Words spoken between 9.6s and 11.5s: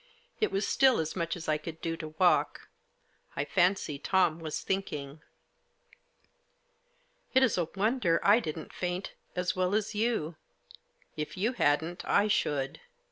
as you; if